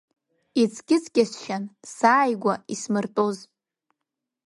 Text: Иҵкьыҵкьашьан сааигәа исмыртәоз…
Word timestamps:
Иҵкьыҵкьашьан 0.61 1.63
сааигәа 1.95 2.53
исмыртәоз… 2.73 3.37